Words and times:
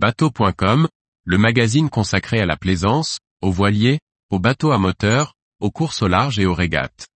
Bateau.com, 0.00 0.86
le 1.24 1.38
magazine 1.38 1.90
consacré 1.90 2.38
à 2.38 2.46
la 2.46 2.56
plaisance, 2.56 3.18
aux 3.42 3.50
voiliers, 3.50 3.98
aux 4.30 4.38
bateaux 4.38 4.70
à 4.70 4.78
moteur, 4.78 5.34
aux 5.58 5.72
courses 5.72 6.02
au 6.02 6.06
large 6.06 6.38
et 6.38 6.46
aux 6.46 6.54
régates. 6.54 7.08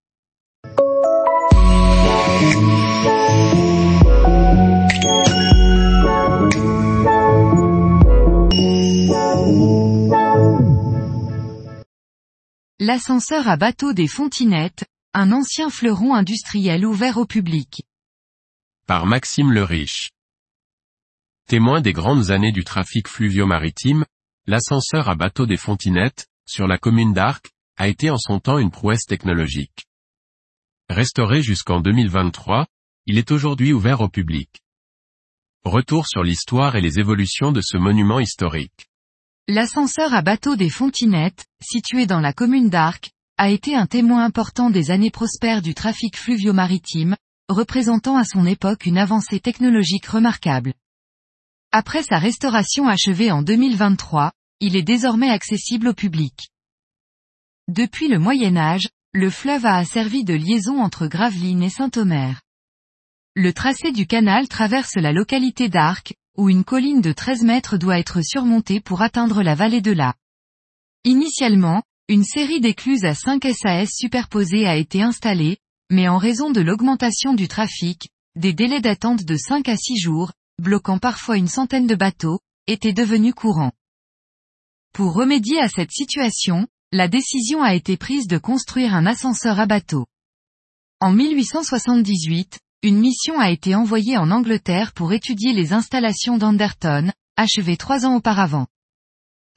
L'ascenseur 12.81 13.47
à 13.47 13.57
bateau 13.57 13.93
des 13.93 14.09
Fontinettes, 14.09 14.87
un 15.15 15.31
ancien 15.31 15.71
fleuron 15.71 16.15
industriel 16.15 16.85
ouvert 16.85 17.17
au 17.17 17.27
public. 17.27 17.85
Par 18.89 19.07
Maxime 19.07 19.53
le 19.53 19.63
Riche. 19.63 20.11
Témoin 21.53 21.83
des 21.83 21.93
grandes 21.93 22.31
années 22.31 22.51
du 22.51 22.65
trafic 22.65 23.07
fluvio-maritime, 23.07 24.07
l'ascenseur 24.47 25.11
à 25.11 25.15
bateau 25.15 25.45
des 25.45 25.59
Fontinettes, 25.59 26.31
sur 26.47 26.67
la 26.67 26.79
commune 26.79 27.13
d'Arc, 27.13 27.51
a 27.77 27.89
été 27.89 28.09
en 28.09 28.17
son 28.17 28.41
temps 28.41 28.57
une 28.57 28.71
prouesse 28.71 29.05
technologique. 29.05 29.85
Restauré 30.89 31.43
jusqu'en 31.43 31.83
2023, 31.83 32.65
il 33.05 33.19
est 33.19 33.31
aujourd'hui 33.31 33.75
ouvert 33.75 34.01
au 34.01 34.09
public. 34.09 34.63
Retour 35.63 36.07
sur 36.07 36.23
l'histoire 36.23 36.75
et 36.77 36.81
les 36.81 36.99
évolutions 36.99 37.53
de 37.53 37.61
ce 37.61 37.77
monument 37.77 38.19
historique. 38.19 38.87
L'ascenseur 39.47 40.15
à 40.15 40.23
bateau 40.23 40.57
des 40.57 40.71
Fontinettes, 40.71 41.45
situé 41.63 42.07
dans 42.07 42.21
la 42.21 42.33
commune 42.33 42.71
d'Arc, 42.71 43.11
a 43.37 43.51
été 43.51 43.77
un 43.77 43.87
témoin 43.87 44.25
important 44.25 44.71
des 44.71 44.91
années 44.91 45.11
prospères 45.11 45.61
du 45.61 45.75
trafic 45.75 46.17
fluvio-maritime, 46.17 47.15
représentant 47.51 48.17
à 48.17 48.25
son 48.25 48.47
époque 48.47 48.87
une 48.87 48.97
avancée 48.97 49.39
technologique 49.39 50.07
remarquable. 50.07 50.73
Après 51.75 52.03
sa 52.03 52.19
restauration 52.19 52.87
achevée 52.87 53.31
en 53.31 53.41
2023, 53.41 54.31
il 54.61 54.77
est 54.77 54.83
désormais 54.83 55.31
accessible 55.31 55.89
au 55.89 55.95
public. 55.95 56.51
Depuis 57.67 58.09
le 58.09 58.19
Moyen 58.19 58.59
Âge, 58.59 58.91
le 59.15 59.31
fleuve 59.31 59.65
a 59.65 59.83
servi 59.87 60.23
de 60.23 60.35
liaison 60.35 60.83
entre 60.83 61.07
Gravelines 61.07 61.63
et 61.63 61.71
Saint-Omer. 61.71 62.43
Le 63.35 63.55
tracé 63.55 63.91
du 63.91 64.07
canal 64.07 64.49
traverse 64.49 64.97
la 64.97 65.13
localité 65.13 65.71
d'Arc, 65.71 66.13
où 66.37 66.51
une 66.51 66.63
colline 66.63 67.01
de 67.01 67.13
13 67.13 67.43
mètres 67.43 67.79
doit 67.79 67.99
être 67.99 68.21
surmontée 68.21 68.81
pour 68.81 69.01
atteindre 69.01 69.43
la 69.43 69.55
vallée 69.55 69.81
de 69.81 69.93
la. 69.93 70.15
Initialement, 71.05 71.83
une 72.09 72.25
série 72.25 72.61
d'écluses 72.61 73.07
à 73.07 73.15
5 73.15 73.47
SAS 73.51 73.89
superposées 73.97 74.67
a 74.67 74.77
été 74.77 75.01
installée, 75.01 75.57
mais 75.91 76.07
en 76.07 76.19
raison 76.19 76.51
de 76.51 76.61
l'augmentation 76.61 77.33
du 77.33 77.49
trafic, 77.49 78.11
des 78.37 78.53
délais 78.53 78.83
d'attente 78.83 79.25
de 79.25 79.37
5 79.39 79.71
à 79.71 79.77
6 79.79 79.97
jours, 79.97 80.33
bloquant 80.63 80.99
parfois 80.99 81.37
une 81.37 81.49
centaine 81.49 81.87
de 81.87 81.95
bateaux, 81.95 82.41
étaient 82.67 82.93
devenus 82.95 83.35
courants. 83.35 83.73
Pour 84.95 85.13
remédier 85.13 85.61
à 85.61 85.69
cette 85.69 85.91
situation, 85.91 86.67
la 86.93 87.09
décision 87.09 87.63
a 87.63 87.75
été 87.75 87.97
prise 87.97 88.27
de 88.27 88.39
construire 88.39 88.95
un 88.95 89.05
ascenseur 89.05 89.59
à 89.59 89.67
bateau. 89.67 90.07
En 91.01 91.13
1878, 91.13 92.61
une 92.83 92.99
mission 92.99 93.39
a 93.39 93.51
été 93.51 93.75
envoyée 93.75 94.17
en 94.17 94.31
Angleterre 94.31 94.93
pour 94.93 95.13
étudier 95.13 95.53
les 95.53 95.73
installations 95.73 96.39
d'Anderton, 96.39 97.13
achevées 97.37 97.77
trois 97.77 98.07
ans 98.07 98.17
auparavant. 98.17 98.67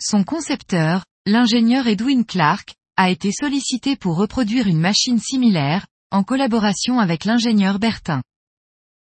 Son 0.01 0.23
concepteur, 0.23 1.05
l'ingénieur 1.25 1.87
Edwin 1.87 2.25
Clark, 2.25 2.75
a 2.97 3.09
été 3.09 3.31
sollicité 3.31 3.95
pour 3.95 4.17
reproduire 4.17 4.67
une 4.67 4.79
machine 4.79 5.19
similaire, 5.19 5.85
en 6.11 6.23
collaboration 6.23 6.99
avec 6.99 7.25
l'ingénieur 7.25 7.77
Bertin. 7.77 8.21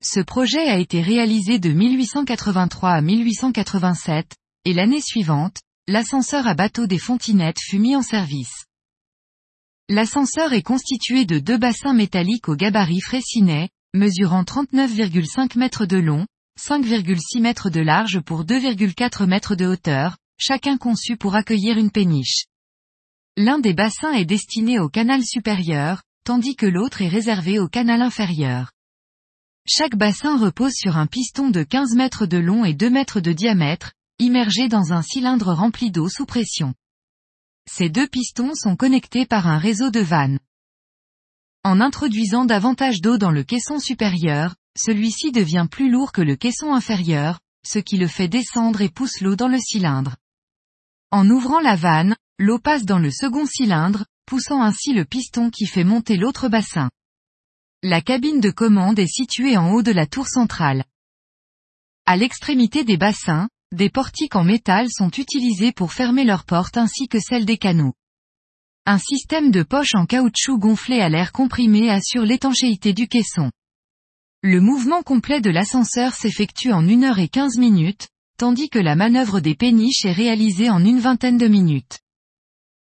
Ce 0.03 0.19
projet 0.19 0.67
a 0.67 0.79
été 0.79 0.99
réalisé 0.99 1.59
de 1.59 1.69
1883 1.69 2.89
à 2.89 3.01
1887, 3.01 4.35
et 4.65 4.73
l'année 4.73 4.99
suivante, 4.99 5.57
l'ascenseur 5.87 6.47
à 6.47 6.55
bateau 6.55 6.87
des 6.87 6.97
Fontinettes 6.97 7.59
fut 7.61 7.77
mis 7.77 7.95
en 7.95 8.01
service. 8.01 8.65
L'ascenseur 9.89 10.53
est 10.53 10.63
constitué 10.63 11.25
de 11.25 11.37
deux 11.37 11.59
bassins 11.59 11.93
métalliques 11.93 12.49
au 12.49 12.55
gabarit 12.55 13.01
Fraissinet, 13.01 13.69
mesurant 13.93 14.41
39,5 14.41 15.59
mètres 15.59 15.85
de 15.85 15.97
long, 15.97 16.25
5,6 16.59 17.39
mètres 17.39 17.69
de 17.69 17.81
large 17.81 18.21
pour 18.21 18.43
2,4 18.43 19.27
mètres 19.27 19.55
de 19.55 19.67
hauteur, 19.67 20.17
chacun 20.39 20.77
conçu 20.77 21.15
pour 21.15 21.35
accueillir 21.35 21.77
une 21.77 21.91
péniche. 21.91 22.45
L'un 23.37 23.59
des 23.59 23.75
bassins 23.75 24.13
est 24.13 24.25
destiné 24.25 24.79
au 24.79 24.89
canal 24.89 25.23
supérieur, 25.23 26.01
tandis 26.23 26.55
que 26.55 26.65
l'autre 26.65 27.03
est 27.03 27.07
réservé 27.07 27.59
au 27.59 27.67
canal 27.67 28.01
inférieur. 28.01 28.71
Chaque 29.73 29.95
bassin 29.95 30.37
repose 30.37 30.73
sur 30.73 30.97
un 30.97 31.07
piston 31.07 31.49
de 31.49 31.63
15 31.63 31.95
mètres 31.95 32.25
de 32.25 32.37
long 32.37 32.65
et 32.65 32.73
2 32.73 32.89
mètres 32.89 33.21
de 33.21 33.31
diamètre, 33.31 33.93
immergé 34.19 34.67
dans 34.67 34.91
un 34.91 35.01
cylindre 35.01 35.53
rempli 35.53 35.91
d'eau 35.91 36.09
sous 36.09 36.25
pression. 36.25 36.73
Ces 37.71 37.87
deux 37.87 38.05
pistons 38.05 38.51
sont 38.53 38.75
connectés 38.75 39.25
par 39.25 39.47
un 39.47 39.57
réseau 39.57 39.89
de 39.89 40.01
vannes. 40.01 40.39
En 41.63 41.79
introduisant 41.79 42.43
davantage 42.43 42.99
d'eau 42.99 43.17
dans 43.17 43.31
le 43.31 43.45
caisson 43.45 43.79
supérieur, 43.79 44.55
celui-ci 44.77 45.31
devient 45.31 45.67
plus 45.71 45.89
lourd 45.89 46.11
que 46.11 46.21
le 46.21 46.35
caisson 46.35 46.73
inférieur, 46.73 47.39
ce 47.65 47.79
qui 47.79 47.95
le 47.95 48.07
fait 48.07 48.27
descendre 48.27 48.81
et 48.81 48.89
pousse 48.89 49.21
l'eau 49.21 49.37
dans 49.37 49.47
le 49.47 49.59
cylindre. 49.59 50.17
En 51.11 51.29
ouvrant 51.29 51.61
la 51.61 51.77
vanne, 51.77 52.17
l'eau 52.37 52.59
passe 52.59 52.83
dans 52.83 52.99
le 52.99 53.09
second 53.09 53.45
cylindre, 53.45 54.03
poussant 54.25 54.61
ainsi 54.61 54.91
le 54.91 55.05
piston 55.05 55.49
qui 55.49 55.65
fait 55.65 55.85
monter 55.85 56.17
l'autre 56.17 56.49
bassin. 56.49 56.89
La 57.83 57.99
cabine 57.99 58.39
de 58.39 58.51
commande 58.51 58.99
est 58.99 59.07
située 59.07 59.57
en 59.57 59.71
haut 59.71 59.81
de 59.81 59.91
la 59.91 60.05
tour 60.05 60.27
centrale. 60.27 60.83
À 62.05 62.15
l'extrémité 62.15 62.83
des 62.83 62.95
bassins, 62.95 63.49
des 63.71 63.89
portiques 63.89 64.35
en 64.35 64.43
métal 64.43 64.85
sont 64.91 65.09
utilisés 65.09 65.71
pour 65.71 65.91
fermer 65.91 66.23
leurs 66.23 66.45
portes 66.45 66.77
ainsi 66.77 67.07
que 67.07 67.19
celles 67.19 67.45
des 67.45 67.57
canaux. 67.57 67.93
Un 68.85 68.99
système 68.99 69.49
de 69.49 69.63
poche 69.63 69.95
en 69.95 70.05
caoutchouc 70.05 70.59
gonflé 70.59 70.99
à 70.99 71.09
l'air 71.09 71.31
comprimé 71.31 71.89
assure 71.89 72.23
l'étanchéité 72.23 72.93
du 72.93 73.07
caisson. 73.07 73.49
Le 74.43 74.61
mouvement 74.61 75.01
complet 75.01 75.41
de 75.41 75.49
l'ascenseur 75.49 76.13
s'effectue 76.13 76.71
en 76.71 76.87
1 76.87 77.01
heure 77.01 77.17
et 77.17 77.29
15 77.29 77.57
minutes, 77.57 78.09
tandis 78.37 78.69
que 78.69 78.77
la 78.77 78.95
manœuvre 78.95 79.39
des 79.39 79.55
péniches 79.55 80.05
est 80.05 80.11
réalisée 80.11 80.69
en 80.69 80.85
une 80.85 80.99
vingtaine 80.99 81.39
de 81.39 81.47
minutes. 81.47 81.97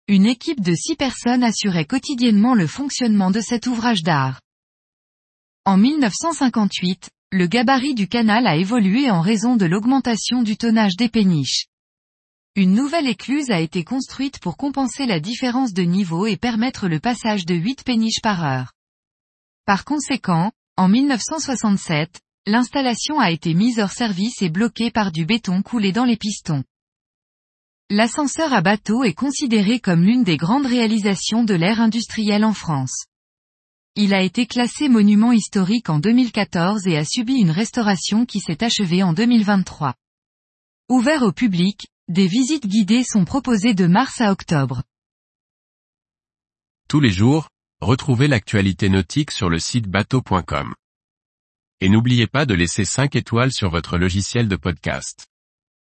Une 0.10 0.26
équipe 0.26 0.60
de 0.60 0.76
six 0.76 0.98
personnes 0.98 1.44
assurait 1.44 1.86
quotidiennement 1.86 2.54
le 2.54 2.68
fonctionnement 2.68 3.32
de 3.32 3.40
cet 3.40 3.66
ouvrage 3.66 4.04
d'art. 4.04 4.42
En 5.70 5.78
1958, 5.78 7.12
le 7.32 7.46
gabarit 7.46 7.94
du 7.94 8.08
canal 8.08 8.48
a 8.48 8.56
évolué 8.56 9.12
en 9.12 9.22
raison 9.22 9.56
de 9.56 9.68
l'augmentation 9.68 10.42
du 10.42 10.58
tonnage 10.58 10.96
des 10.98 11.10
péniches. 11.10 11.68
Une 12.56 12.74
nouvelle 12.74 13.06
écluse 13.06 13.52
a 13.52 13.60
été 13.60 13.84
construite 13.84 14.40
pour 14.40 14.58
compenser 14.58 15.06
la 15.06 15.20
différence 15.20 15.72
de 15.74 15.84
niveau 15.84 16.26
et 16.26 16.38
permettre 16.38 16.88
le 16.88 17.00
passage 17.00 17.46
de 17.46 17.54
8 17.54 17.84
péniches 17.84 18.22
par 18.24 18.44
heure. 18.44 18.72
Par 19.66 19.86
conséquent, 19.86 20.52
en 20.76 20.88
1967, 20.88 22.20
l'installation 22.48 23.20
a 23.20 23.30
été 23.30 23.54
mise 23.54 23.80
hors 23.80 23.92
service 23.92 24.42
et 24.42 24.50
bloquée 24.50 24.90
par 24.90 25.12
du 25.12 25.28
béton 25.28 25.62
coulé 25.62 25.92
dans 25.92 26.06
les 26.06 26.18
pistons. 26.18 26.64
L'ascenseur 27.92 28.54
à 28.54 28.62
bateau 28.62 29.04
est 29.04 29.14
considéré 29.14 29.80
comme 29.80 30.02
l'une 30.02 30.24
des 30.24 30.38
grandes 30.38 30.66
réalisations 30.66 31.44
de 31.44 31.54
l'ère 31.54 31.80
industrielle 31.80 32.44
en 32.44 32.54
France. 32.54 33.06
Il 34.02 34.14
a 34.14 34.22
été 34.22 34.48
classé 34.48 34.88
monument 34.88 35.34
historique 35.34 35.90
en 35.90 36.00
2014 36.00 36.88
et 36.88 36.96
a 36.96 37.04
subi 37.04 37.34
une 37.34 37.52
restauration 37.52 38.26
qui 38.26 38.40
s'est 38.40 38.64
achevée 38.64 39.04
en 39.04 39.12
2023. 39.12 39.94
Ouvert 40.88 41.22
au 41.24 41.34
public, 41.34 41.90
des 42.08 42.26
visites 42.26 42.66
guidées 42.66 43.04
sont 43.04 43.26
proposées 43.26 43.74
de 43.74 43.88
mars 43.88 44.22
à 44.22 44.32
octobre. 44.32 44.84
Tous 46.88 47.02
les 47.02 47.12
jours, 47.12 47.50
retrouvez 47.82 48.30
l'actualité 48.30 48.88
nautique 48.88 49.32
sur 49.32 49.50
le 49.50 49.60
site 49.60 49.90
bateau.com. 49.90 50.74
Et 51.82 51.90
n'oubliez 51.90 52.28
pas 52.28 52.46
de 52.46 52.54
laisser 52.54 52.86
5 52.86 53.18
étoiles 53.18 53.52
sur 53.52 53.70
votre 53.70 53.98
logiciel 53.98 54.48
de 54.48 54.56
podcast. 54.56 55.28